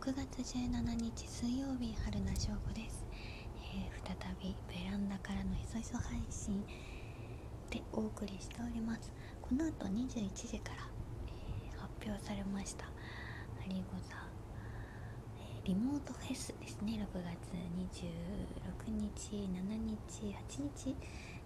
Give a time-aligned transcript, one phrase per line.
[0.00, 3.04] 6月17日水曜日春名翔吾です、
[3.76, 6.64] えー、再びベランダからのひそひそ配信
[7.68, 9.12] でお送りしております。
[9.42, 10.88] この後21時から、
[11.28, 12.86] えー、発表されました。
[12.86, 12.90] ハ
[13.68, 14.16] リゴザ、
[15.36, 16.96] えー、リモートフェスですね。
[17.04, 20.96] 6月26日7日8日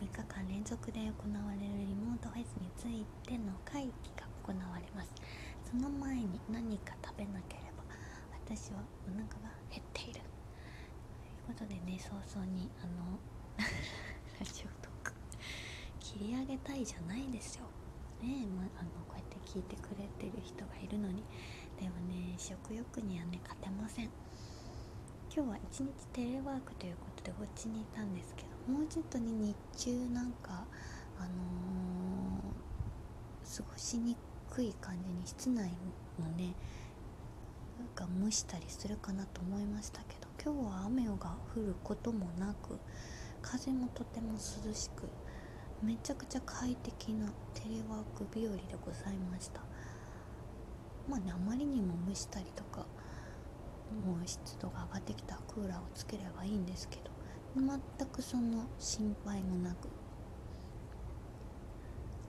[0.00, 5.12] 3日間連続で行われるリモートフェスについての会議が行われます。
[5.70, 7.67] その前に何か食べなければ
[8.48, 10.12] 私はお腹が減っている。
[10.14, 10.22] という
[11.48, 13.20] ことでね早々にあの
[14.40, 15.12] ラジオトーク
[16.00, 17.66] 切り上げたいじゃないですよ。
[18.22, 21.22] ねまあのこうやって聞いてくれてる人がいるのに。
[21.78, 24.06] でもね食欲にはね勝てません。
[25.30, 30.66] 今日は一日テレワークということでお家にいたんですけどもうちょっとね日中なんか
[31.18, 34.16] あのー、過ごしに
[34.48, 35.70] くい感じに室内
[36.18, 36.54] のね
[37.94, 42.78] が蒸したりするかなと思いましたけど今日は雨が降ることもなく
[43.42, 45.08] 風もとても涼しく
[45.82, 49.60] めちゃくちゃ快適なテレワーク日和でございました。
[51.08, 52.86] まあねあまりにも蒸したりとか
[54.04, 57.10] もう湿度が上がってきたクーラーをつければいいんですけど
[57.56, 59.88] 全くその心配もなく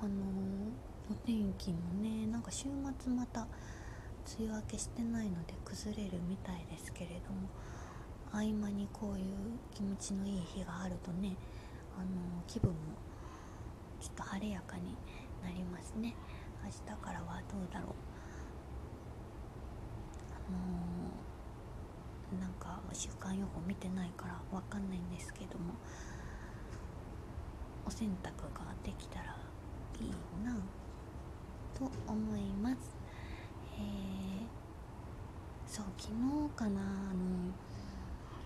[0.00, 2.64] あのー、お天気もねなんか週
[2.98, 3.46] 末また
[4.38, 7.48] 梅雨明けしてないので崩れるみたいですけれども
[8.30, 9.24] 合間にこういう
[9.74, 11.36] 気持ちのいい日があるとね
[11.96, 12.06] あの
[12.46, 12.76] 気分も
[14.00, 14.96] ちょっと晴れやかに
[15.42, 16.14] なりますね。
[16.64, 17.94] 明日からはどうだろう。
[20.30, 20.38] あ
[22.34, 25.74] のー、なんか週間予報見てないからわかんないんですけども
[27.86, 29.36] お洗濯ができたら
[30.00, 30.10] いい
[30.44, 30.56] な
[31.74, 32.96] と思います、
[35.72, 37.50] そう昨日かなあの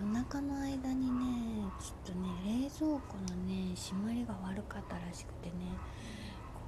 [0.00, 5.52] 夜中の間にねちょっとね冷蔵庫のね締まりが悪かったらしくてね
[6.54, 6.60] こ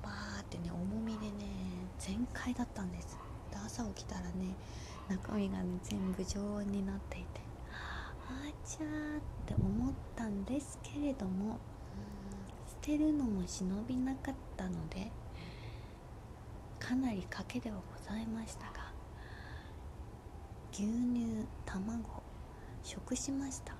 [0.00, 1.50] うバーってね重みでね
[1.98, 3.18] 全開だったんです。
[3.50, 4.54] で朝起きたらね
[5.08, 7.40] 中身がね全部常温になっていて
[8.28, 11.58] あちゃーって思ったんですけれども
[12.68, 15.10] 捨てるのも忍びなかったので
[16.82, 18.92] かなり賭けではございましたが
[20.72, 22.02] 牛乳卵
[22.82, 23.76] 食しました。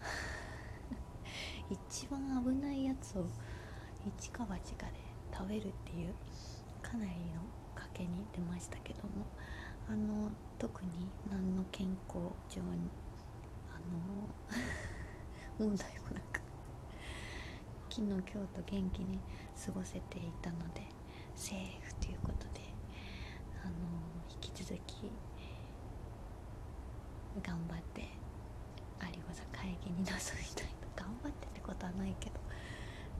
[1.70, 3.26] 一番危ないやつを
[4.04, 4.94] 一か八かで
[5.32, 6.14] 食べるっていう
[6.82, 7.42] かなりの
[7.76, 9.26] 賭けに出ましたけども
[9.88, 12.18] あの特に何の健康
[12.48, 12.90] 上に
[13.72, 14.28] あの
[15.64, 16.40] 問題もなく
[17.88, 19.20] 昨日今日と元気に
[19.64, 20.99] 過ごせていたので
[21.40, 22.60] セーフということで
[23.64, 23.72] あの
[24.28, 25.10] 引き続き
[27.42, 28.02] 頑張って
[29.00, 30.12] 有子座会議に臨み
[30.54, 32.36] たいと頑張ってってことはないけど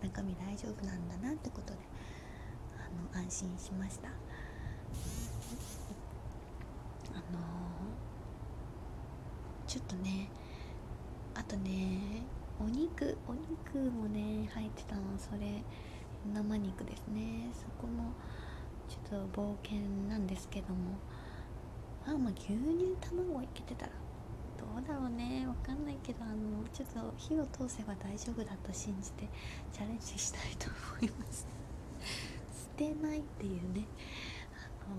[0.03, 1.79] 中身大丈夫なんだなってことで
[2.77, 4.09] あの安心しました。
[4.09, 4.13] あ
[7.33, 7.39] の
[9.67, 10.29] ちょっとね
[11.35, 12.23] あとね
[12.61, 15.65] お肉お肉もね入ってたのそれ
[16.27, 17.51] 生肉ですね。
[17.55, 18.13] そこも
[18.89, 20.99] ちょっと冒険なんですけども。
[22.07, 23.93] あまあ牛乳卵いけてたら
[24.59, 25.47] どうだろうね。
[25.47, 29.29] わかんないけどあのちょっと火を通せば大丈夫だと信じて
[29.73, 31.47] チャレンジしたいと思います。
[32.53, 33.87] 捨てないっていうね。
[34.55, 34.97] あの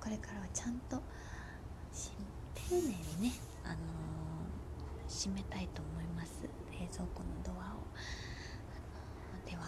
[0.00, 1.02] これからはちゃんと
[2.54, 3.32] 丁寧にね
[3.64, 3.76] あの
[5.08, 6.42] 閉めたいと思います。
[6.72, 7.78] 冷蔵庫のドアを。
[9.44, 9.62] では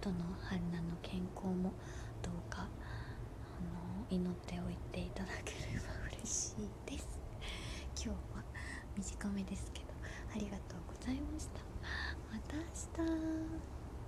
[0.00, 0.14] 後の
[0.48, 1.72] 春菜の健康も
[2.22, 2.64] どうかあ
[3.60, 5.86] の祈っておいていただければ
[6.22, 7.18] 嬉しいです。
[7.96, 8.44] 今日は
[8.96, 9.86] 短めですけど
[10.36, 11.60] ありがとうございました。
[12.32, 13.77] また明日。